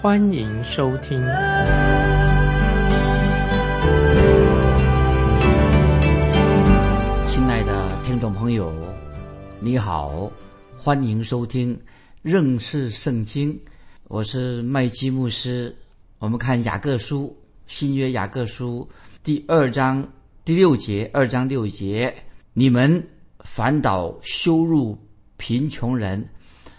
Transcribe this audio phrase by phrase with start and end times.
[0.00, 1.18] 欢迎收听。
[7.26, 8.72] 亲爱的听众朋友，
[9.58, 10.30] 你好，
[10.76, 11.76] 欢迎收听
[12.22, 13.60] 认识圣经，
[14.04, 15.74] 我是麦基牧师。
[16.20, 18.88] 我们看雅各书新约雅各书
[19.24, 20.08] 第二章。
[20.44, 22.14] 第六节，二章六节，
[22.52, 23.04] 你们
[23.40, 24.96] 反倒羞辱
[25.36, 26.24] 贫穷人，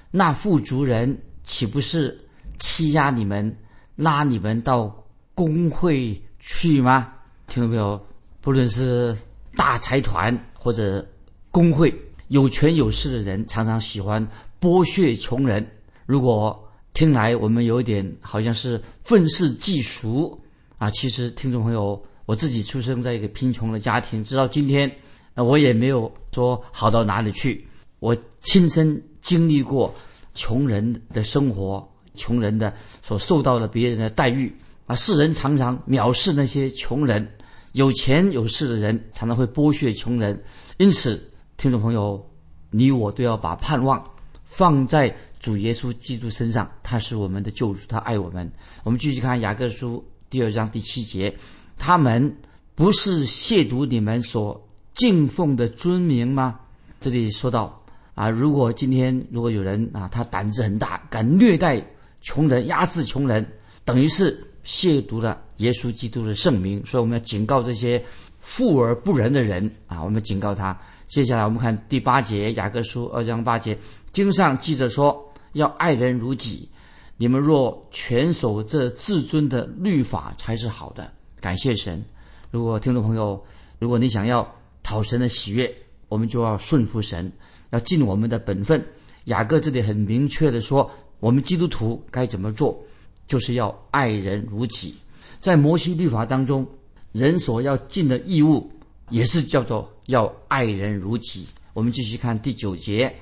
[0.09, 2.17] 那富足人岂不是
[2.59, 3.57] 欺压你们，
[3.95, 7.11] 拉你们到工会去吗？
[7.47, 7.99] 听到没有？
[8.41, 9.17] 不论是
[9.55, 11.07] 大财团或者
[11.49, 11.93] 工会，
[12.27, 14.25] 有权有势的人常常喜欢
[14.61, 15.65] 剥削穷人。
[16.05, 20.39] 如果听来我们有点好像是愤世嫉俗
[20.77, 21.99] 啊，其实听众朋友。
[22.25, 24.91] 我自己出生在一个贫穷的家庭，直到今天，
[25.33, 27.67] 我也没有说好到哪里去。
[27.97, 29.91] 我亲身经历过
[30.35, 34.53] 穷人的生活，穷人的所受到的别人的待遇
[34.85, 37.27] 啊，世人常常藐视那些穷人，
[37.73, 40.41] 有钱有势的人常常会剥削穷人。
[40.77, 41.21] 因此，
[41.57, 42.25] 听众朋友，
[42.71, 44.03] 你我都要把盼望
[44.43, 48.51] 放在主耶稣基督身上，他是我们的救主，他爱我们。
[48.83, 51.35] 我们继续看雅各书第二章第七节。
[51.77, 52.35] 他们
[52.75, 56.59] 不是亵渎你们所敬奉的尊名吗？
[56.99, 57.81] 这里说到
[58.15, 61.85] 啊，如果今天如果有人啊，他胆子很大，敢虐待
[62.21, 63.45] 穷人、压制穷人，
[63.85, 66.85] 等于是亵渎了耶稣基督的圣名。
[66.85, 68.03] 所以我们要警告这些
[68.39, 70.77] 富而不仁的人啊，我们警告他。
[71.07, 73.77] 接下来我们看第八节，雅各书二章八节，
[74.11, 76.69] 经上记着说，要爱人如己。
[77.17, 81.11] 你们若全守这至尊的律法，才是好的。
[81.41, 82.03] 感谢神。
[82.51, 83.43] 如果听众朋友，
[83.79, 84.47] 如果你想要
[84.83, 85.69] 讨神的喜悦，
[86.07, 87.31] 我们就要顺服神，
[87.71, 88.81] 要尽我们的本分。
[89.25, 92.79] 雅各这里很明确的说，我们基督徒该怎么做，
[93.27, 94.95] 就是要爱人如己。
[95.39, 96.67] 在摩西律法当中，
[97.11, 98.71] 人所要尽的义务，
[99.09, 101.47] 也是叫做要爱人如己。
[101.73, 103.13] 我们继续看第九节，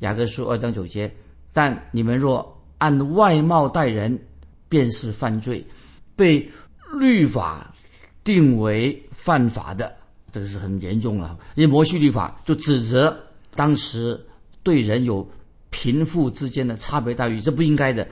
[0.00, 1.12] 雅各书二章九节。
[1.52, 4.18] 但你们若按外貌待人，
[4.68, 5.64] 便是犯罪，
[6.16, 6.50] 被。
[7.00, 7.74] 律法
[8.22, 9.96] 定为犯法的，
[10.30, 11.36] 这个是很严重了。
[11.56, 13.18] 因为摩西律法就指责
[13.56, 14.24] 当时
[14.62, 15.28] 对人有
[15.74, 18.06] 贫富之间的差别待遇，这不应该的，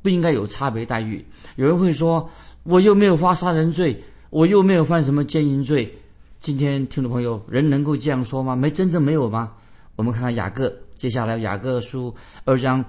[0.00, 1.22] 不应该有差别待遇。
[1.56, 2.30] 有人会说，
[2.62, 5.94] 我又没有发杀人罪，我又没有犯什么奸淫罪。
[6.40, 8.56] 今天听众朋友，人能够这样说吗？
[8.56, 9.52] 没真正没有吗？
[9.94, 12.14] 我们看看雅各，接下来雅各书
[12.46, 12.82] 二章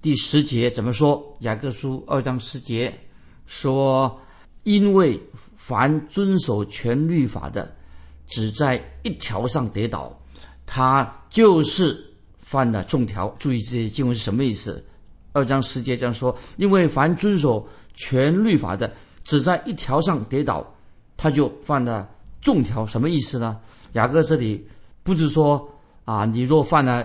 [0.00, 1.36] 第十节怎么说？
[1.40, 2.94] 雅各书二章十节
[3.44, 4.20] 说。
[4.62, 5.20] 因为
[5.56, 7.76] 凡遵守全律法的，
[8.26, 10.18] 只在一条上跌倒，
[10.64, 12.13] 他就是
[12.44, 13.34] 犯了众条。
[13.38, 14.84] 注意这些经文是什么意思？
[15.32, 18.92] 二章十节这样说：因为凡遵守全律法的，
[19.24, 20.64] 只在一条上跌倒，
[21.16, 22.08] 他就犯了
[22.40, 22.86] 众条。
[22.86, 23.58] 什么意思呢？
[23.94, 24.64] 雅各这里
[25.02, 25.68] 不是说
[26.04, 27.04] 啊，你若犯了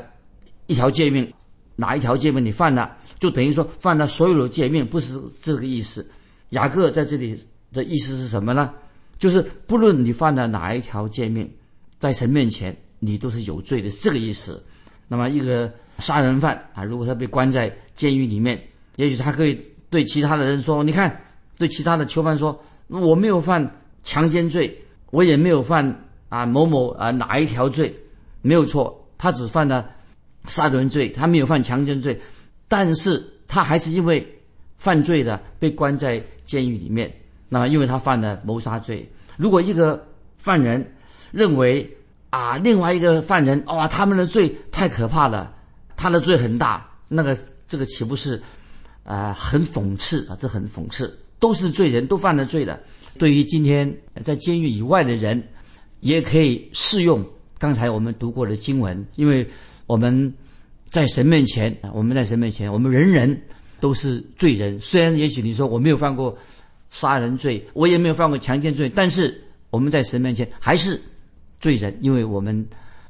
[0.68, 1.34] 一条诫命，
[1.76, 6.06] 哪一条诫命你犯了，就等于说犯了所有的诫命，不是这个意思。
[6.50, 8.72] 雅各在这里的意思是什么呢？
[9.18, 11.52] 就是不论你犯了哪一条诫命，
[11.98, 14.64] 在神面前你都是有罪的，这个意思。
[15.10, 18.58] 那么一个杀人犯啊，如果他被关在监狱里面，
[18.96, 19.60] 也许他可以
[19.90, 21.22] 对其他的人说：“你看，
[21.58, 23.70] 对其他的囚犯说，我没有犯
[24.04, 24.82] 强奸罪，
[25.12, 27.94] 我也没有犯啊某某啊哪一条罪，
[28.42, 29.90] 没有错，他只犯了
[30.46, 32.18] 杀人罪，他没有犯强奸罪，
[32.70, 34.26] 但是他还是因为
[34.78, 37.14] 犯罪的被关在。”监狱里面，
[37.48, 39.08] 那么因为他犯了谋杀罪，
[39.38, 40.04] 如果一个
[40.36, 40.84] 犯人
[41.30, 41.88] 认为
[42.30, 45.56] 啊，另外一个犯人哇，他们的罪太可怕了，
[45.96, 47.38] 他的罪很大，那个
[47.68, 48.42] 这个岂不是
[49.04, 50.38] 啊很讽刺啊？
[50.40, 52.80] 这很讽刺，都是罪人，都犯了罪了。
[53.18, 53.94] 对于今天
[54.24, 55.42] 在监狱以外的人，
[56.00, 57.26] 也可以适用
[57.58, 59.48] 刚才我们读过的经文，因为
[59.88, 60.34] 我们
[60.90, 63.42] 在神面前，我们在神面前，我们人人。
[63.82, 66.38] 都是罪人，虽然也许你说我没有犯过
[66.90, 71.00] 杀人罪，我也没有犯过强奸罪，但是我们在神面前还是
[71.60, 72.68] 罪人，因为我们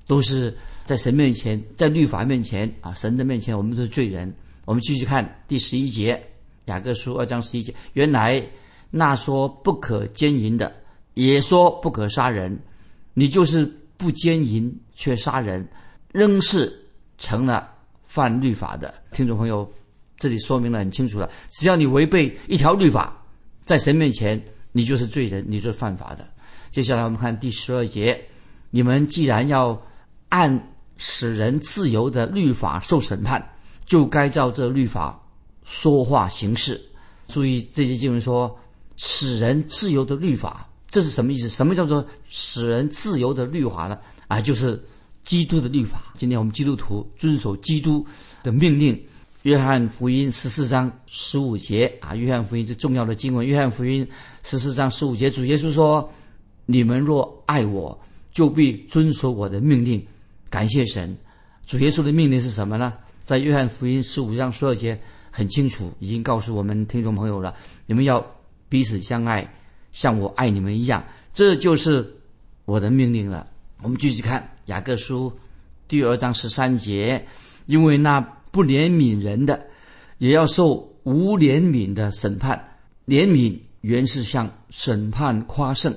[0.07, 4.33] 都是在神面前，在律法面前啊，神的面前，我们都是罪人。
[4.65, 6.21] 我们继续看第十一节，
[6.65, 8.43] 雅各书二章十一节，原来
[8.91, 10.71] 那说不可奸淫的，
[11.15, 12.59] 也说不可杀人，
[13.13, 13.65] 你就是
[13.97, 15.67] 不奸淫却杀人，
[16.11, 16.71] 仍是
[17.17, 17.67] 成了
[18.05, 18.93] 犯律法的。
[19.11, 19.67] 听众朋友，
[20.17, 23.19] 这里说明了很清楚了，只要你违背一条律法，
[23.63, 24.39] 在神面前
[24.71, 26.27] 你就是罪人，你就是犯法的。
[26.69, 28.23] 接下来我们看第十二节，
[28.69, 29.81] 你们既然要
[30.29, 33.43] 按使人自由的律法受审判，
[33.85, 35.21] 就该照这律法
[35.63, 36.79] 说话行事。
[37.27, 38.57] 注意这些经文说。
[39.01, 41.47] 使人自由的律法，这是什么意思？
[41.47, 43.97] 什么叫做使人自由的律法呢？
[44.27, 44.83] 啊，就是
[45.23, 46.11] 基督的律法。
[46.17, 48.05] 今天我们基督徒遵守基督
[48.43, 49.01] 的命令。
[49.43, 53.47] 约翰福音十四章十五节啊，约翰福音最重要的经文。
[53.47, 54.05] 约翰福音
[54.43, 56.11] 十四章十五节，主耶稣说
[56.67, 57.97] ：“你们若爱我，
[58.39, 60.01] 就必遵守我的命令。”
[60.49, 61.17] 感谢神，
[61.65, 62.93] 主耶稣的命令是什么呢？
[63.25, 64.99] 在约翰福音十五章十二节
[65.29, 67.53] 很清楚，已经告诉我们听众朋友了。
[67.85, 68.25] 你们要。
[68.71, 69.51] 彼此相爱，
[69.91, 71.03] 像我爱你们一样，
[71.33, 72.07] 这就是
[72.65, 73.47] 我的命令了。
[73.81, 75.33] 我们继续看雅各书
[75.87, 77.25] 第二章十三节，
[77.65, 78.21] 因为那
[78.51, 79.65] 不怜悯人的，
[80.19, 82.63] 也要受无怜悯的审判。
[83.07, 85.91] 怜悯原是向审判夸胜，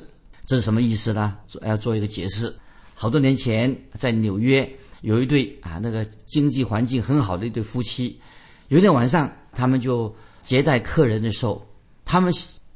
[0.53, 1.35] 这是什么意思呢？
[1.63, 2.55] 要做一个解释。
[2.95, 4.71] 好多年前在纽约
[5.01, 8.21] 有一对啊，那个经济环境很好的一对夫妻，
[8.69, 11.67] 有一天晚上他们就接待客人的时候，
[12.05, 12.31] 他们。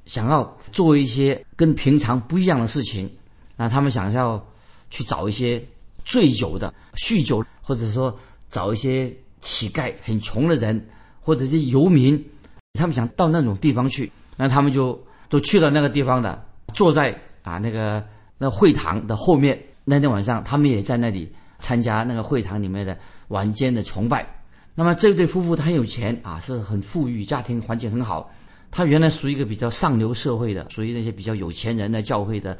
[0.06, 3.10] 想要做一些跟平常不一样的事情，
[3.56, 4.42] 那他们想要
[4.88, 5.60] 去找一些
[6.04, 8.16] 醉酒的、酗酒，或者说
[8.48, 10.88] 找一些乞丐、很穷的人，
[11.20, 12.24] 或者是游民，
[12.74, 14.96] 他们想到那种地方去，那他们就
[15.28, 16.40] 都去了那个地方的，
[16.72, 17.12] 坐在
[17.46, 18.04] 啊那个
[18.36, 19.58] 那会堂的后面。
[19.88, 22.98] 那天晚上，他们也在那里参加那个会堂里面的
[23.28, 24.26] 晚间的崇拜。
[24.74, 28.28] 那么这对夫妇他很有钱啊，是很富裕，家庭环境很好。
[28.72, 32.58] 他原来属于一个比较上流社会的，属于那些比较有钱人的教会的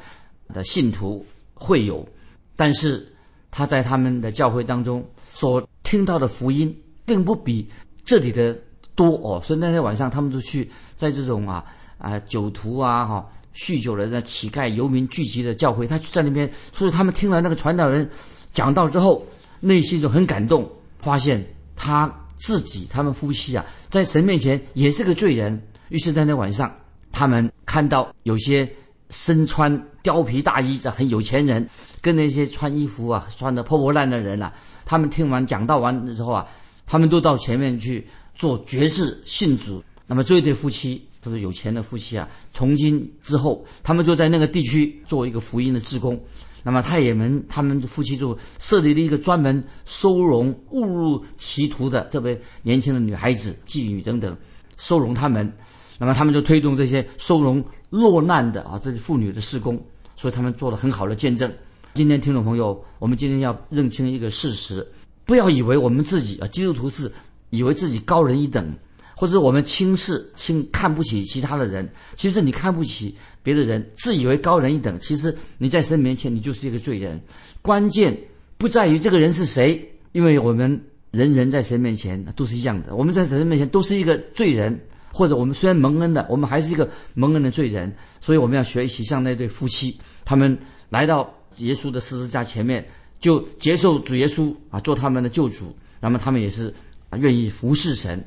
[0.53, 1.23] 的信徒
[1.53, 2.07] 会友，
[2.55, 3.05] 但是
[3.51, 6.73] 他在他们的教会当中所听到的福音，
[7.05, 7.69] 并不比
[8.05, 8.57] 这里的
[8.95, 9.41] 多哦。
[9.43, 11.65] 所以那天晚上，他们都去在这种啊
[11.97, 18.07] 啊酒徒啊哈酗酒的、乞丐、游民聚集的教会，他就在那边，所以他们听了那个传道人
[18.53, 19.25] 讲道之后，
[19.59, 20.69] 内心就很感动，
[20.99, 21.43] 发现
[21.75, 25.59] 他自己他们夫妻啊，在神面前也是个罪人。
[25.89, 26.71] 于是，在那晚上，
[27.11, 28.69] 他们看到有些
[29.09, 29.73] 身穿
[30.03, 31.67] 貂皮大衣的很有钱人，
[31.99, 34.53] 跟那些穿衣服啊穿的破破烂的人啊，
[34.85, 36.45] 他们听完讲道完之后啊，
[36.85, 39.83] 他们都到前面去做爵士信主。
[40.05, 46.19] 那么这一对夫妻，这个有钱的夫妻啊，从今之后，他们就在那个地区做一个福音的职工。
[46.63, 54.35] 那么他也们他们夫妻就设立了一个专门收容误入歧途的这位年轻的女孩子、妓女等等，
[54.75, 55.49] 收容他们。
[55.97, 59.81] 那么他们就推动这些收容落难的啊这些妇女的施工，
[60.15, 61.51] 所以他们做了很好的见证。
[61.93, 64.85] 今天听众朋友，我们今天要认清一个事实：
[65.25, 67.11] 不要以为我们自己啊基督徒是
[67.49, 68.71] 以为自己高人一等，
[69.19, 71.89] 或者我们轻视轻看不起其他的人。
[72.15, 77.19] 其实你看不起别的人，自以为高人一等，其实你在神面前你就是一个罪人。
[77.63, 78.15] 关键
[78.59, 80.79] 不在于这个人是谁，因为我们
[81.09, 84.79] 人人在神面前都是一样的，我们在神面前都是一个罪人。
[85.09, 90.55] 或者我们虽然蒙恩的，我们还是一个蒙恩的罪人，所以我们要学习像那对夫妻，他们
[90.89, 92.87] 来到耶稣的十字架前面，
[93.19, 96.71] 就接受主耶稣啊做他们的救主，那么他们也是
[97.17, 98.23] 愿意服侍神。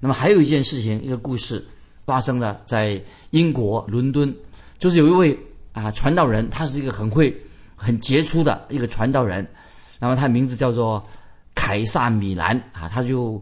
[0.00, 1.64] 那么还有一件事情，一个故事
[2.04, 4.34] 发生了在英国伦敦，
[4.78, 5.38] 就是有一位
[5.72, 7.32] 啊传道人，他是一个很会、
[7.76, 9.46] 很杰出的一个传道人，
[9.98, 11.00] 那么他名字叫做
[11.54, 13.40] 凯撒米兰啊，他就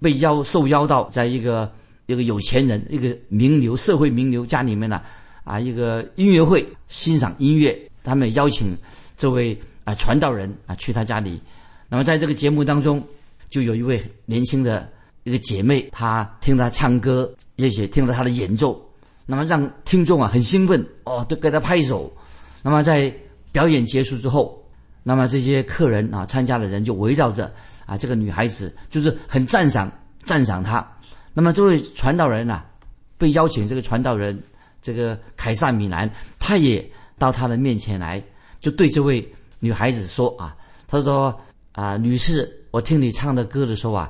[0.00, 1.70] 被邀受邀到在一个。
[2.08, 5.02] 一个有钱人，一个名流，社会名流家里面呢，
[5.42, 8.78] 啊，一个音乐会欣赏音乐，他们邀请
[9.16, 11.42] 这位啊传道人啊去他家里。
[11.88, 13.02] 那么在这个节目当中，
[13.50, 14.88] 就有一位年轻的
[15.26, 18.80] 一个姐妹，她听他唱歌，也许听了他的演奏，
[19.26, 22.10] 那么让听众啊很兴奋哦，都给他拍手。
[22.62, 23.12] 那么在
[23.50, 24.64] 表演结束之后，
[25.02, 27.52] 那么这些客人啊参加的人就围绕着
[27.86, 29.90] 啊这个女孩子，就是很赞赏
[30.22, 30.86] 赞赏她。
[31.34, 32.62] 那么这位传道人呐，
[33.18, 34.40] 被邀请，这个传道人，
[34.80, 38.22] 这个凯撒米兰，他也到他的面前来，
[38.60, 39.28] 就对这位
[39.58, 40.56] 女孩子说啊，
[40.86, 41.36] 他说
[41.72, 44.08] 啊，女士，我听你唱的歌的时候啊，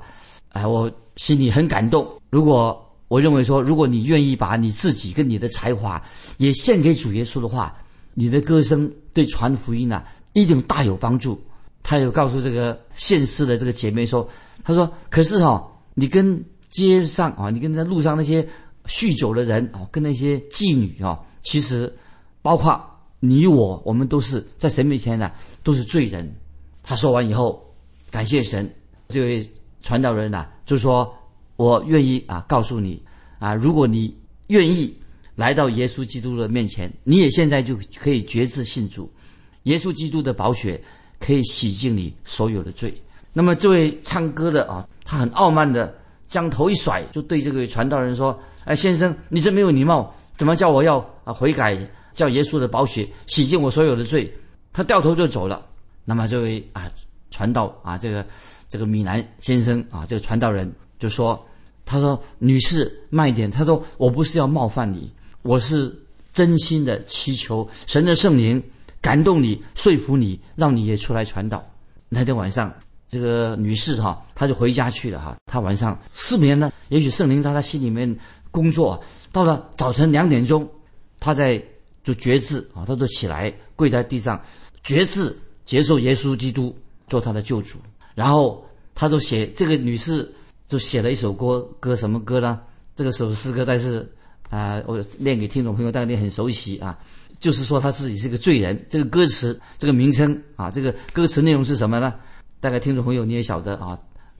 [0.50, 2.08] 啊，我心里很感动。
[2.30, 6.02] 如果我认为说，如果你愿意把你自己跟你的才华
[6.38, 7.74] 也献给主耶稣的话，
[8.14, 11.40] 你的歌声对传福音呐一定大有帮助。
[11.82, 14.28] 他有告诉这个现世的这个姐妹说，
[14.64, 18.46] 他说，可是哦，你跟街上啊，你跟在路上那些
[18.86, 21.94] 酗酒的人啊，跟那些妓女啊，其实
[22.42, 22.84] 包括
[23.20, 25.30] 你我，我们都是在神面前呢，
[25.62, 26.28] 都是罪人。
[26.82, 27.64] 他说完以后，
[28.10, 28.68] 感谢神，
[29.06, 29.48] 这位
[29.80, 31.16] 传道人呐，就说
[31.56, 33.00] ：“我愿意啊，告诉你
[33.38, 34.14] 啊，如果你
[34.48, 34.94] 愿意
[35.36, 39.10] 来到耶稣基督的面前，你也现在就可以决志信主，
[39.62, 40.78] 耶稣基督的宝血
[41.20, 42.92] 可以洗净你所有的罪。”
[43.32, 45.94] 那么这位唱歌的啊，他很傲慢的
[46.28, 51.78] 将头一甩，就对这个传道人说：“哎，先生，你这没有礼貌，怎么叫我要啊悔改，
[52.12, 54.32] 叫耶稣的宝血洗净我所有的罪？”
[54.72, 55.64] 他掉头就走了。
[56.04, 56.90] 那么这位啊
[57.30, 58.26] 传道啊，这个
[58.68, 61.44] 这个米兰先生啊，这个传道人就说
[61.84, 63.50] ：“他说，女士慢一点。
[63.50, 65.94] 他说，我不是要冒犯你，我是
[66.32, 68.62] 真心的祈求神的圣灵
[69.00, 71.64] 感动你，说服你，让你也出来传道。”
[72.08, 72.74] 那天晚上。
[73.08, 75.36] 这个女士哈，她就回家去了哈。
[75.46, 78.18] 她晚上失眠呢，也许圣灵在她心里面
[78.50, 79.00] 工作。
[79.30, 80.68] 到了早晨两点钟，
[81.20, 81.62] 她在
[82.02, 84.42] 就决志啊，她就起来跪在地上
[84.82, 87.78] 决志接受耶稣基督做他的救主。
[88.14, 90.30] 然后他就写这个女士
[90.68, 92.60] 就写了一首歌，歌什么歌呢？
[92.94, 94.10] 这个首诗歌，但是
[94.48, 96.98] 啊，我念给听众朋友，大家很熟悉啊，
[97.38, 98.86] 就是说他自己是个罪人。
[98.88, 102.14] 这个歌词这个名称啊，这个歌词内容是什么呢？
[102.58, 103.98] 大概听众朋友你也晓得啊，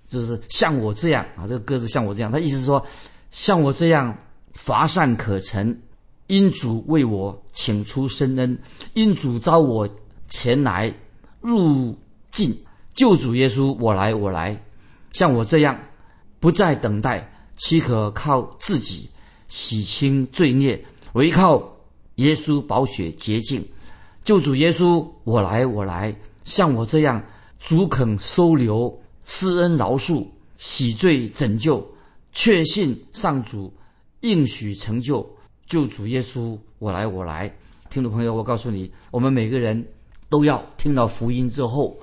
[0.09, 2.85] 就是像我这样啊，这个歌词像我这样，他意思是说，
[3.31, 4.17] 像我这样
[4.55, 5.79] 乏善可陈，
[6.29, 8.59] 因主为我请出深恩，
[8.95, 9.87] 因主召我
[10.29, 10.93] 前来
[11.43, 11.95] 入
[12.37, 12.55] 境，
[12.95, 14.63] 救主耶稣，我来我来，
[15.13, 15.79] 像我这样
[16.39, 19.09] 不再等待，岂可靠自己
[19.49, 21.79] 洗清罪孽，唯靠
[22.17, 23.65] 耶稣宝血洁净，
[24.23, 26.15] 救主耶稣，我来我来，
[26.45, 27.25] 像我这样。
[27.59, 30.25] 主肯收留、施恩饶恕、
[30.59, 31.85] 洗罪拯救，
[32.33, 33.73] 确信上主
[34.21, 35.29] 应许成就
[35.67, 36.57] 救主耶稣。
[36.79, 37.53] 我来，我来，
[37.91, 39.85] 听众朋友，我告诉你，我们每个人
[40.29, 41.97] 都要听到福音之后，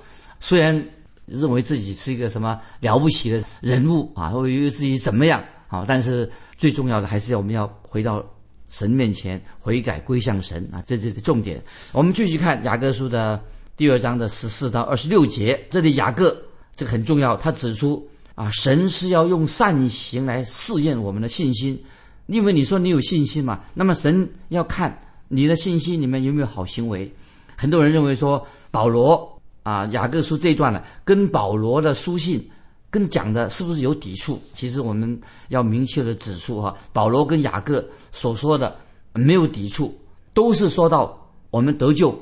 [0.46, 0.78] 虽然
[1.24, 8.22] 认为自己是一个什么了不起的人物啊，或以为自己怎么样啊，但是最重要的还是要我们要回到
[8.68, 11.62] 神面前悔改归向神啊，这是重点。
[11.92, 13.42] 我们继续看雅各书的。
[13.76, 16.40] 第二章的十四到二十六节，这里雅各
[16.76, 21.82] 这个很重要，他指出啊，神是要用善行来试验我们的信心，
[22.26, 24.96] 因为你说你有信心嘛，那么神要看
[25.26, 27.12] 你的信心里面有没有好行为。
[27.56, 29.33] 很多人认为说保罗
[29.64, 32.48] 啊，雅各书这一段呢，跟保罗的书信
[32.88, 34.40] 跟讲的是不是有抵触？
[34.52, 38.76] 其实我们要明确的指出哈，保罗跟雅各所说的
[39.12, 39.92] 没有抵触，
[40.32, 42.16] 都是说到我们得救。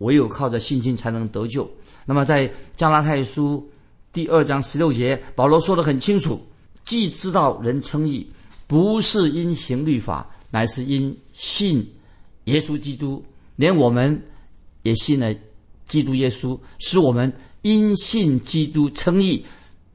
[0.00, 1.66] 唯有靠着信心才能得救。
[2.04, 3.66] 那么，在加拉太书
[4.12, 6.38] 第二章十六节，保罗说的很清楚：
[6.84, 8.30] 既知道人称义
[8.66, 11.82] 不是因行律法，乃是因信
[12.44, 13.24] 耶稣基督。
[13.56, 14.22] 连我们
[14.82, 15.34] 也信了
[15.86, 19.44] 基督耶稣，使我们因信基督称义，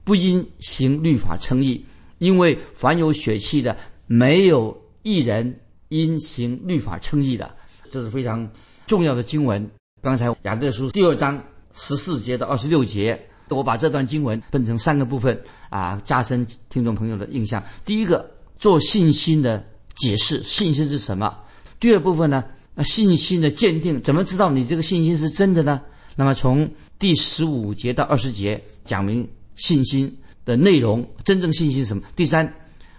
[0.04, 1.86] 不因行律法称义。
[2.18, 3.76] 因为凡有血气的，
[4.08, 7.56] 没有一人因行律法称义的。
[7.90, 8.48] 这是非常
[8.86, 9.70] 重要的经文。
[10.02, 11.44] 刚才雅各书第二章
[11.74, 13.20] 十四节到二十六节，
[13.50, 17.62] 我把这段经文分成三个部分啊，加深听众朋友的印象。
[17.84, 21.38] 第一个，做信心的解释，信心是什么？
[21.80, 22.44] 第二部分呢，
[22.84, 25.82] 信心的鉴定，怎么知道你这个信心是真的呢？
[26.16, 32.04] 那么从第十五节到二十节讲明信心的内容，真正信心是什么？
[32.16, 32.54] 第三，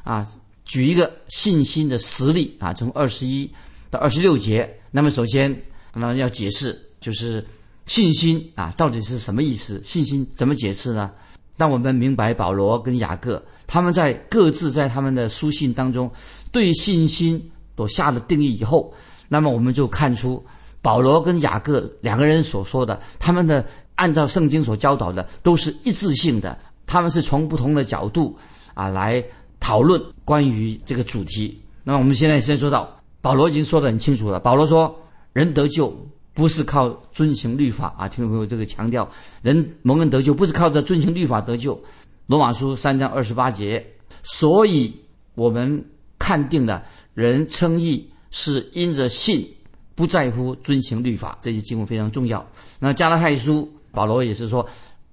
[0.04, 0.26] 啊，
[0.64, 3.50] 举一个信心的实例啊，从二十一
[3.90, 4.78] 到二十六节。
[4.90, 5.62] 那么首先，
[5.94, 6.78] 那么要解释。
[7.02, 7.44] 就是
[7.86, 9.82] 信心啊，到底是什么意思？
[9.82, 11.10] 信心怎么解释呢？
[11.56, 16.10] 当我们明白保罗跟雅各他们在各自在他们的书信当中
[16.52, 18.94] 对信心所下的定义以后，
[19.32, 20.44] 那么我们就看出
[20.82, 28.36] 保罗跟雅各两个人所说的，他们的按照圣经所教导的都是一致性的，他们是从不同的角度
[28.74, 29.24] 啊来
[29.58, 31.58] 讨论关于这个主题。
[31.82, 34.94] 那么我们现在先说到保罗已经说得很清楚了，保罗说
[35.32, 35.96] 人得救。
[36.34, 38.08] 不是靠遵行律法啊！
[38.08, 39.06] 听众朋友，这个强调，
[39.42, 41.78] 人蒙恩得救不是靠着遵行律法得救。
[42.26, 43.86] 罗马书三章二十八节，
[44.22, 44.96] 所以
[45.34, 45.84] 我们
[46.18, 49.46] 看定了人称义是因着信，
[49.94, 51.38] 不在乎遵行律法。
[51.40, 52.44] 这些经文非常重要。
[52.80, 54.68] 那加拉太书保罗也是说，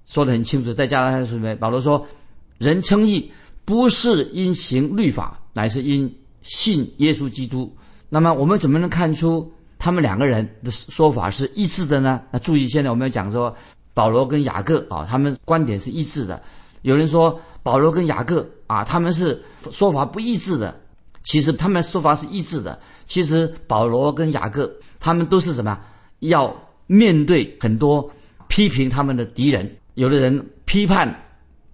[0.08, 2.04] 说得很清楚，在加拉太书里面，保罗说，
[2.58, 3.32] 人称义
[3.64, 6.12] 不是因行律法，乃是因
[6.42, 7.72] 信耶稣基督。
[8.10, 9.52] 那么我们怎么能看出？
[9.78, 12.22] 他们两个人的说法是一致的呢？
[12.32, 13.56] 那注意，现在我们要讲说，
[13.94, 16.42] 保罗跟雅各啊，他们观点是一致的。
[16.82, 20.78] 有人说保罗跟雅各啊，他们是说法不一致的。
[21.30, 22.80] 其实他们说法是一致的。
[23.06, 24.68] 其实保罗跟雅各
[25.00, 25.80] 他们都是什么？
[26.22, 26.52] 要
[26.88, 28.10] 面对很多
[28.48, 29.78] 批评他们的敌人。
[29.94, 31.08] 有的人批判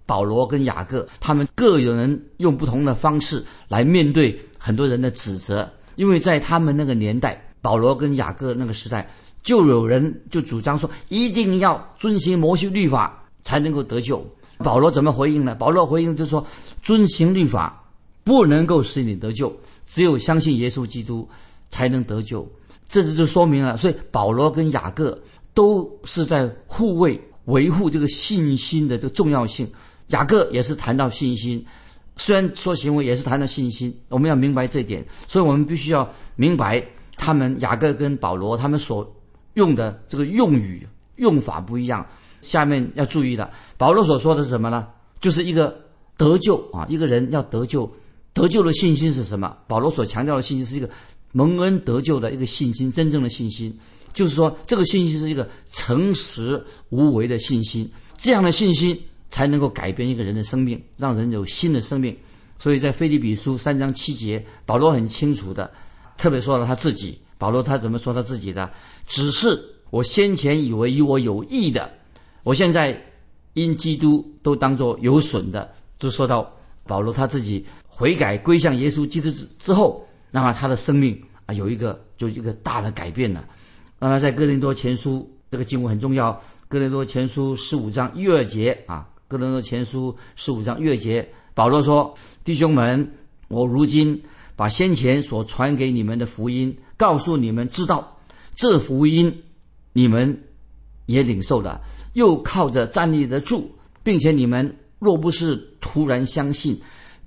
[0.04, 5.66] 保罗跟雅各，他们各有人用不同的方式来面对很多人的指责。
[5.94, 9.08] 因为在他们那个年代，保罗跟雅各那个时代，
[9.42, 14.22] 就有人就主张说，一定要遵循摩西律法才能够得救。
[14.58, 15.54] 保罗怎么回应呢？
[15.54, 16.46] 保罗回应就是说，
[16.82, 17.82] 遵行律法
[18.26, 19.56] 不能够使你得救，
[19.86, 21.28] 只有相信耶稣基督
[21.70, 22.44] 才能得救。
[22.88, 25.16] 这就就说明了，所以保罗跟雅各
[25.54, 29.70] 都是在护卫、维护这个信心的这个重要性。
[30.08, 31.64] 雅各也是谈到信心，
[32.16, 35.06] 虽然说行为也是谈到信心，我们要明白这一点。
[35.28, 36.84] 所以我们必须要明白，
[37.16, 39.08] 他们雅各跟保罗他们所
[39.54, 42.04] 用的这个用语用法不一样。
[42.40, 44.88] 下面要注意的，保罗所说的是什么呢？
[45.20, 45.76] 就是一个
[46.16, 47.90] 得救啊，一个人要得救，
[48.36, 49.56] 得救的信心是什么？
[49.66, 50.90] 保罗所强调的信心是一个
[51.32, 53.74] 蒙恩得救的一个信心，真正的信心，
[54.12, 59.00] 就是说这个信心是一个诚实无为的信心，这样的信心
[59.30, 62.14] 才能够改变一个人的生命，让人有新的生命。
[62.58, 65.70] 所以在腓立比书三章七节，保罗很清楚的，
[66.18, 67.18] 特别说了他自己。
[67.38, 68.70] 保罗他怎么说他自己的？
[69.06, 71.90] 只是我先前以为与我有益的。
[72.42, 73.02] 我现在
[73.54, 76.50] 因基督都当作有损的，都说到
[76.84, 77.64] 保罗他自己
[77.98, 83.48] 悔改归向耶稣基督之之后，那么他的生命啊有一个就一个大的改变了。
[83.98, 86.38] 啊在哥林多前书这个经文很重要，
[86.68, 93.10] 哥林多前书十五章月节啊，哥林多前书十五章月节，保罗说：“弟兄们，
[93.48, 94.22] 我如今
[94.54, 98.18] 把先前所传给你们的福音告诉你们知道，
[98.54, 99.42] 这福音
[99.94, 100.38] 你们。”
[101.06, 101.80] 也领受了，
[102.14, 103.70] 又靠着站立得住，
[104.02, 106.76] 并且你们若不是突然相信，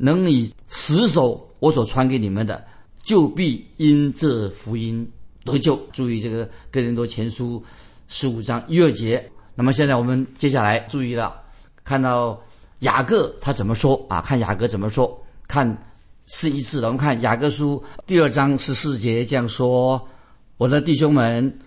[0.02, 2.66] 能以持守我所传给你们的，
[3.04, 5.06] 就必因这福音
[5.44, 5.78] 得救。
[5.92, 7.62] 注意这个哥林多前书
[8.08, 9.30] 十五章一二节。
[9.56, 11.36] 那么现在我们接下来注意了，
[11.84, 12.42] 看到
[12.80, 14.22] 雅各他怎么说啊？
[14.22, 15.22] 看雅各怎么说？
[15.50, 15.84] 看
[16.28, 16.88] 是一次的。
[16.88, 20.08] 我们看雅各书第二章十四节这样说
[20.56, 21.60] ：“我的弟兄们。”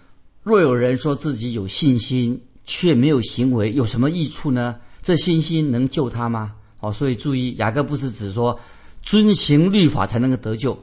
[0.43, 4.81] 若有人说自己有信心，却没有行为，有什么益处呢？
[5.01, 6.55] 这信心能救他吗？
[6.83, 8.59] 哦，所以注意，雅各不是指说
[9.03, 10.77] 遵行律法才能够得救，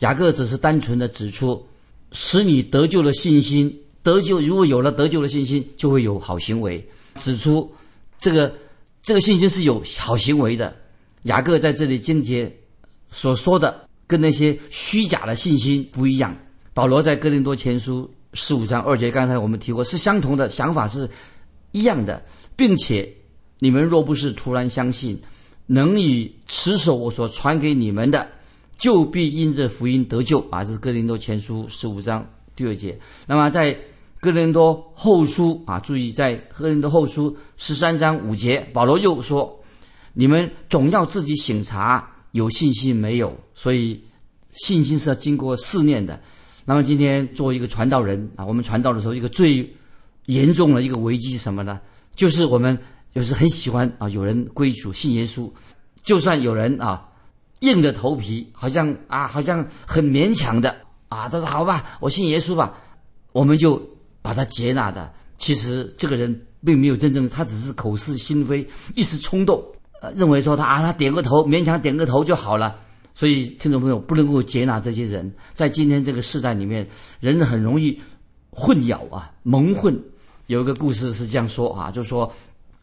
[0.00, 1.66] 雅各只是单纯的指出，
[2.12, 6.86] 使你得救的信心，得救如果有了得救的信心，就会有好行为。
[7.16, 7.74] 指出
[8.18, 8.54] 这个
[9.02, 10.76] 这个信心是有好行为的。
[11.22, 12.54] 雅各在这里间接
[13.10, 16.36] 所说的，跟那些虚假的信心不一样。
[16.74, 18.08] 保罗在哥林多前书。
[18.38, 21.08] 十五章二节，刚才我们提过，是相同的想法是
[21.72, 22.22] 一样的，
[22.54, 23.10] 并且
[23.60, 25.18] 你们若不是突然相信，
[25.66, 28.28] 能以持守我所传给你们的，
[28.78, 30.64] 就必因这福音得救啊！
[30.64, 32.24] 这是哥林多前书十五章
[32.54, 32.98] 第二节。
[33.26, 33.76] 那么在
[34.20, 39.62] 哥林多后书啊，注意在哥林多后书十三章五节，保罗又说：
[40.14, 43.36] 你们总要自己醒察，有信心没有？
[43.54, 44.02] 所以
[44.50, 46.20] 信心是要经过试炼的。
[46.64, 49.68] 那么今天作为一个传道人啊，我们传道的时候，一个最
[50.26, 51.80] 严重的一个危机是什么呢？
[52.14, 52.76] 就是我们
[53.16, 55.50] 有时很喜欢啊，有人归主信耶稣，
[56.02, 57.08] 就算有人啊
[57.60, 60.76] 硬着头皮，好像啊好像很勉强的
[61.08, 62.74] 啊，他说好吧，我信耶稣吧，
[63.32, 63.80] 我们就
[64.20, 65.10] 把他接纳的。
[65.38, 69.64] 其实这个人并没有真正，他只是口是心非，一时冲动，
[70.14, 72.78] 认为说他啊他点个头，勉强点个头就好了。
[73.14, 76.86] 所以，听众朋友不能够接纳这些人，在今天这个时代里面，
[77.20, 77.98] 人很容易
[78.50, 79.98] 混淆啊，蒙混。
[80.48, 82.30] 有一个故事是这样说啊，就是说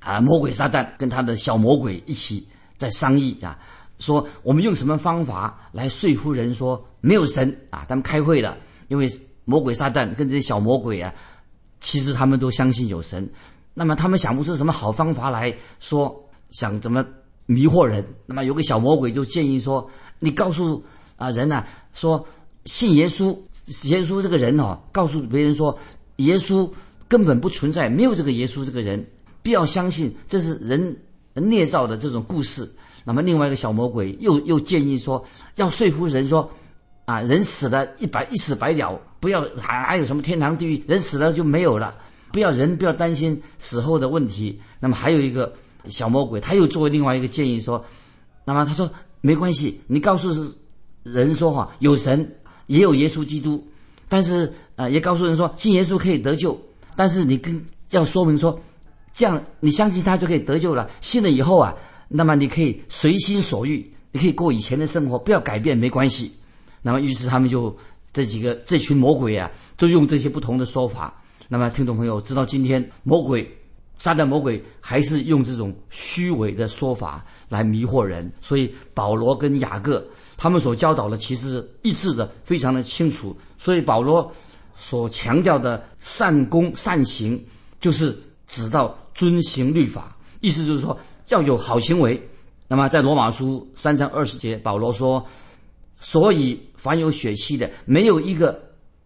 [0.03, 2.45] 啊，魔鬼撒旦跟他的小魔鬼一起
[2.77, 3.57] 在商议啊，
[3.99, 7.85] 说我们用什么方法来说服人说没有神啊？
[7.87, 9.09] 他们开会了，因为
[9.45, 11.13] 魔鬼撒旦跟这些小魔鬼啊，
[11.79, 13.29] 其实他们都相信有神，
[13.73, 17.05] 那么他们想不出什么好方法来说，想怎么？
[17.45, 19.85] 迷惑人，那么有个小魔鬼就建议说
[20.17, 20.81] ：“你告诉
[21.17, 21.61] 啊人呐，
[21.93, 22.25] 说
[22.63, 23.37] 信耶稣，
[23.89, 25.77] 耶稣这个人哦，告诉别人说
[26.15, 26.71] 耶稣
[27.09, 29.05] 根本不存在，没有这个耶稣这个人，
[29.43, 30.97] 不要相信，这是人
[31.35, 32.67] 捏造的这种故事。”
[33.05, 35.23] 那么另外一个小魔鬼又又建议说，
[35.55, 36.49] 要说服人说
[37.05, 41.95] ：“啊，人死了，一百一死百了，不要还还有什么天堂地狱，人死了就没有了，
[42.31, 45.53] 不要人不要担心死后的问题。”那么还有一个。
[45.89, 47.83] 小魔鬼他又作为另外一个建议说，
[48.45, 50.29] 那么他说没关系，你告诉
[51.03, 53.61] 人说哈，有神也有耶稣基督，
[54.07, 56.57] 但是啊也告诉人说信耶稣可以得救，
[56.95, 58.57] 但是你跟要说明说，
[59.13, 61.73] 这样你相信他就可以得救了，信了以后啊，
[62.07, 66.33] 那么你可以随心所欲，你可以过以前的生活，不要改变没关系。
[66.81, 67.73] 那么于是他们就
[68.11, 71.21] 这几个这群魔鬼啊，就用这些不同的说法。
[71.47, 73.49] 那么听众朋友知道，今天魔鬼
[73.99, 78.29] 撒旦魔鬼还是用这种虚伪的说法来迷惑人。
[78.41, 83.37] 所以保罗跟雅各他们所教导的其实一致的，非常的清楚。
[83.57, 84.29] 所以保罗
[84.75, 87.39] 所强调的善功善行，
[87.79, 88.17] 就是
[88.53, 90.95] 直到遵行律法，意思就是说
[91.29, 92.29] 要有好行为。
[92.67, 95.25] 那么在罗马书三章二十节，保罗说
[95.99, 98.63] ：“所以凡有血气的，没有一个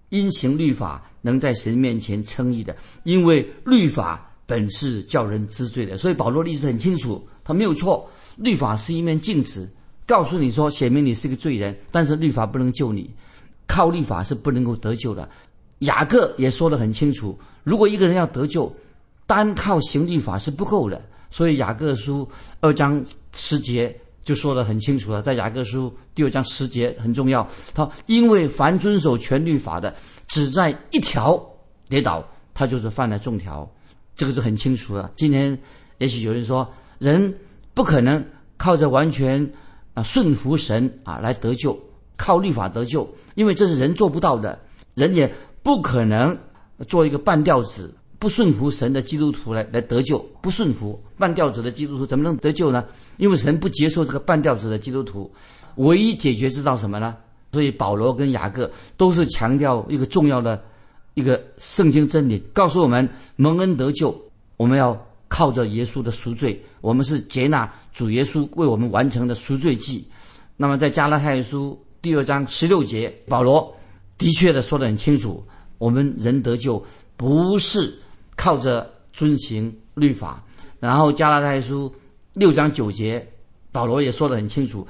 [0.10, 8.06] 因行律法能在神面前称义的，因为律法本是叫人知罪的。”所以保罗的意思很清楚，他没有错。
[8.36, 9.70] 律法是一面镜子，
[10.06, 13.10] 告诉你说，显明你是个罪人，但是律法不能救你，
[13.66, 15.30] 靠律法是不能够得救的。
[15.80, 18.76] 雅各也说得很清楚，如果一个人要得救，
[19.28, 21.00] 单靠行律法是不够的。
[21.30, 22.28] 所以雅各书
[22.62, 27.48] 二章十节就说得很清楚了，在雅各书第二章十节很重要。
[27.74, 29.94] 他因为凡遵守全律法的，
[30.26, 31.38] 只在一条
[31.90, 33.70] 跌倒，他就是犯了众条，
[34.16, 35.12] 这个就很清楚了。
[35.18, 35.60] 今天
[35.98, 37.38] 也许有人说，人
[37.74, 39.52] 不可能靠着完全
[39.94, 41.78] 啊顺服神啊来得救，
[42.16, 44.58] 靠律法得救，因为这是人做不到的，
[44.94, 46.38] 人也不可能
[46.88, 47.94] 做一个半吊子。
[48.20, 52.84] 不顺服神的基督徒来来得救，不顺服半吊子的基督徒怎么能得救呢？
[53.18, 55.32] 因为神不接受这个半吊子的基督徒，
[55.76, 57.16] 唯一解决之道什么呢？
[57.52, 60.62] 所以保罗跟雅各都是强调一个重要的
[61.14, 64.20] 一个圣经真理，告诉我们蒙恩得救，
[64.58, 70.06] 我们要靠着耶稣的赎罪，我们是接纳主耶稣为我们完成的赎罪祭。
[70.56, 73.76] 那么在加拉太书第二章十六节，保罗
[74.18, 75.44] 的确的说得很清楚，
[75.78, 76.84] 我们人得救
[77.16, 77.94] 不是。
[78.38, 80.41] 靠着遵行律法，
[80.80, 81.93] 然后加拉太书
[82.34, 83.28] 六章九节，
[83.71, 84.88] 保罗也说得很清楚，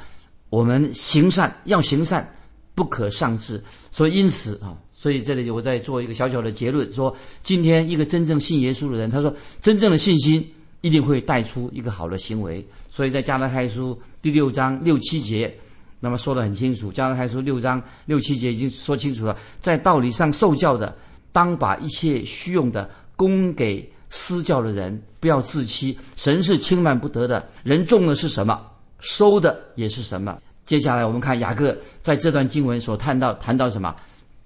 [0.49, 2.29] 我们行善要行善，
[2.75, 3.63] 不可上志。
[3.89, 10.45] 所以因此啊，所以这里我再做一个小小的结论：说今天一个真正信耶稣的人，他说真正的信心
[10.81, 12.63] 一定会带出一个好的行为。
[12.89, 15.57] 所以在加拉太书第六章六七节，
[16.01, 20.93] 那么说得很清楚，加拉太书六章六七节已经说清楚了，在道理上受教的，
[21.31, 22.89] 当把一切虚用的。
[23.17, 25.97] 供给私教的人，不要自欺。
[26.15, 28.65] 神是轻慢不得的，人种的是什么，
[29.01, 30.39] 收的也是什么。
[30.65, 33.93] 接下来我们看雅各在这段经文所谈到谈到什么？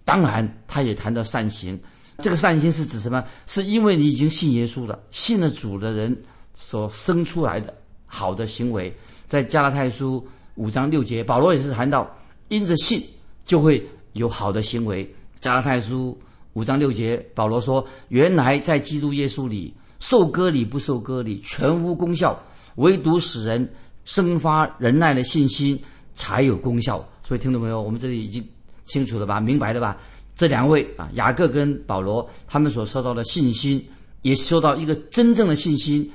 [0.06, 1.80] 当然，他也谈到善行。
[2.20, 3.24] 这个善行是指什么？
[3.46, 6.16] 是因为你已经信耶稣了，信了主的人
[6.56, 7.74] 所生出来的
[8.08, 8.92] 好的行为。
[9.28, 12.10] 在加拉太书五章六节，保罗也是谈到，
[12.48, 13.04] 因着信
[13.46, 15.08] 就会有好的行为。
[15.40, 16.18] 加拉太书。
[16.54, 22.38] 五章六节，保罗说：“原来在基督耶稣里受割礼不受割礼全无功效，
[22.76, 25.82] 唯独使人生发忍耐的信心
[26.14, 27.82] 才有功效。”所以听懂没有？
[27.82, 28.46] 我们这里已经
[28.86, 29.40] 清楚了吧？
[29.40, 29.98] 明白了吧？
[30.36, 33.82] 这两位啊，雅各跟保罗，他们所受到的信心，
[34.22, 36.12] 也受到一个真正的信心，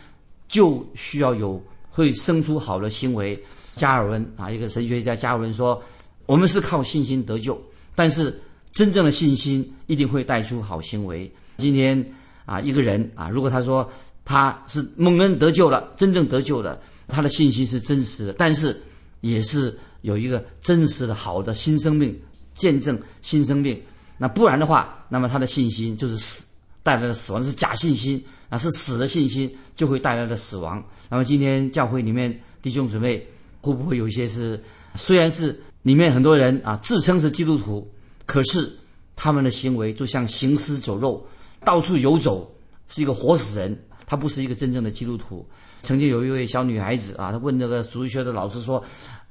[0.49, 3.43] 就需要有会生出好的行为。
[3.75, 5.83] 加尔文啊，一个神学家加尔文说
[6.27, 7.59] ：“我们是靠信心得救，
[7.95, 8.39] 但是。”
[8.77, 11.33] 真正的信心一定会带出好行为。
[11.57, 12.13] 今天
[12.45, 13.91] 啊，一个人啊，如果他说
[14.23, 18.79] 他是蒙恩得救了，真正得救了，他的信心是真实的，但是
[19.23, 22.15] 也是有一个真实的好的新生命，
[22.53, 23.81] 见证新生命。
[24.19, 26.45] 那不然的话，那么他的信心就是死
[26.83, 30.85] 带来的死亡，是假信心啊，是死的信心就会带来的死亡。
[31.09, 33.27] 那么今天教会里面弟兄姊妹
[33.63, 34.63] 会不会有一些是，
[34.97, 37.91] 虽然是里面很多人啊自称是基督徒。
[38.37, 38.71] 可是
[39.17, 41.27] 他们的行为就像行尸走肉，
[41.65, 42.47] 到处游走，
[42.87, 43.75] 是一个活死人。
[44.05, 45.43] 他不是一个真正的基督徒。
[45.83, 48.85] 曾经有一位小女孩子啊，她问那个主学的老师说：“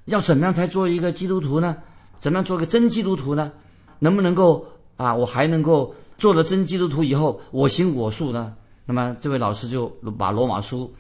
[0.06, 1.78] 要怎么样才做一个基督徒呢？
[2.18, 3.52] 怎么样做个真基督徒呢？
[4.00, 4.66] 能不能够
[4.98, 5.14] 啊？
[5.14, 8.56] 我还能够做了真基督徒以后，我行我素呢？”
[8.88, 9.86] 那么这位老师就
[10.18, 10.92] 把罗马书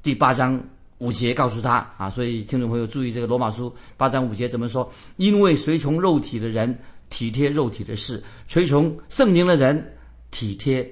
[0.00, 0.62] 第八章
[0.98, 2.08] 五节告诉他啊。
[2.08, 4.88] 所以听众朋友注意，这个罗马书八章五节怎么说？
[5.16, 6.78] 因为随从肉体的人。
[7.10, 9.96] 体贴肉体的事，随从圣灵的人
[10.30, 10.88] 体贴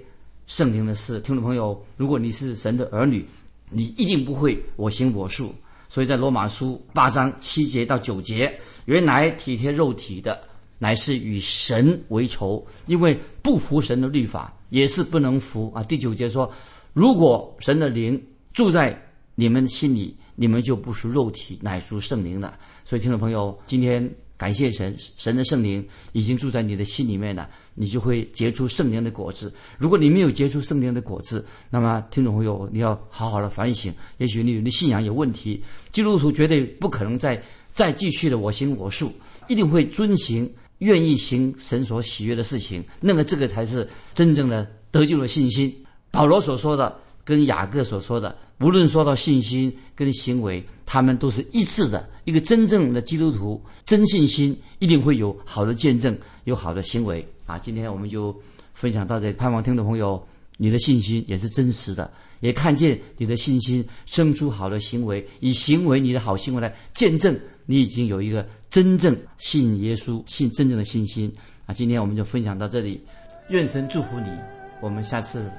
[0.47, 1.21] 圣灵的事。
[1.21, 3.27] 听众朋友，如果你是神的儿女，
[3.71, 5.55] 你一定不会我行我素。
[5.89, 10.43] 所以在罗马书八章七节到九节，原来体贴肉体的，
[10.79, 15.83] 乃是与神为仇，因为不服神的律法，也是不能服啊。
[15.83, 16.51] 第九节说，
[16.93, 18.21] 如果神的灵
[18.53, 19.01] 住在
[19.35, 22.59] 你们心里，你们就不属肉体，乃属圣灵了。
[22.85, 24.13] 所以，听众朋友，今天。
[24.39, 29.53] 感谢神，神的圣灵已经住在你的心里面了，你就会结出圣灵的果子。
[29.79, 33.93] 如果你没有结出圣灵的果子，那么听众朋友，你要好好的反省。
[34.19, 39.13] 也许你的信仰有问题，基督徒绝对不可能再再继续的我行我素，
[39.49, 42.85] 一定会遵行，愿意行神所喜悦的事情。
[43.01, 45.75] 那么这个才是真正的得救的信心。
[46.11, 52.09] 保罗所说的跟雅各所说的，无论说到信心跟行为，他们都是一致的。
[52.23, 57.59] 一个真正的基督徒，真信心一定会有好的见证，有好的行为啊！
[57.59, 58.35] 今天我们就
[58.75, 60.25] 分享到这，盼望听众朋友，
[60.57, 62.09] 你的信心也是真实的，
[62.39, 71.33] 也看见你的信心生出好的行为，以行为你的好行为来见证你已经有一个真正信耶稣、信真正的信心
[71.67, 71.75] 啊！
[71.75, 73.01] 今天我们就分享到这里，
[73.49, 74.31] 愿神祝福你，
[74.81, 75.51] 我们下次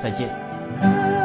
[0.00, 0.49] 再见。
[0.78, 1.19] Oh.